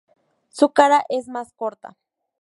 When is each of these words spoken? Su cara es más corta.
Su 0.49 0.71
cara 0.71 1.05
es 1.09 1.27
más 1.27 1.53
corta. 1.53 1.95